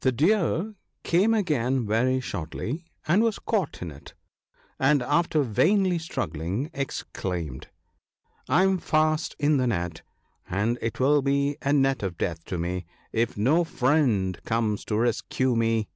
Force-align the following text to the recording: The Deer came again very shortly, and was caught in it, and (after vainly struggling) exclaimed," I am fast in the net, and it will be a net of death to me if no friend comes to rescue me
The 0.00 0.12
Deer 0.12 0.76
came 1.02 1.34
again 1.34 1.86
very 1.86 2.20
shortly, 2.20 2.86
and 3.06 3.22
was 3.22 3.38
caught 3.38 3.82
in 3.82 3.90
it, 3.90 4.14
and 4.78 5.02
(after 5.02 5.42
vainly 5.42 5.98
struggling) 5.98 6.70
exclaimed," 6.72 7.68
I 8.48 8.62
am 8.62 8.78
fast 8.78 9.36
in 9.38 9.58
the 9.58 9.66
net, 9.66 10.00
and 10.48 10.78
it 10.80 10.98
will 10.98 11.20
be 11.20 11.58
a 11.60 11.70
net 11.74 12.02
of 12.02 12.16
death 12.16 12.42
to 12.46 12.56
me 12.56 12.86
if 13.12 13.36
no 13.36 13.62
friend 13.62 14.42
comes 14.46 14.86
to 14.86 14.96
rescue 14.96 15.54
me 15.54 15.86